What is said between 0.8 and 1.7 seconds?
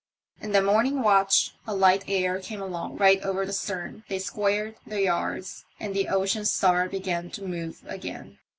watch